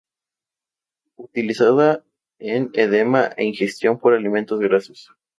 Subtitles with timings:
[1.15, 2.03] Utilizada
[2.39, 5.11] en edema e indigestión por alimentos grasos.